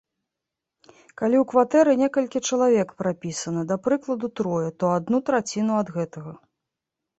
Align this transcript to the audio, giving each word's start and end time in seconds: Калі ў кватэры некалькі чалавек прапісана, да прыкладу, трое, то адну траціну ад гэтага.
Калі 1.21 1.35
ў 1.39 1.43
кватэры 1.51 1.93
некалькі 2.03 2.39
чалавек 2.49 2.95
прапісана, 3.03 3.61
да 3.73 3.79
прыкладу, 3.89 4.33
трое, 4.41 4.69
то 4.79 4.85
адну 4.97 5.23
траціну 5.31 5.73
ад 5.85 5.95
гэтага. 6.01 6.31